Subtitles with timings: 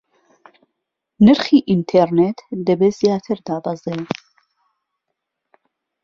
[1.25, 3.97] نرخی ئینتێڕنێت دەبێ زیاتر دابەزێ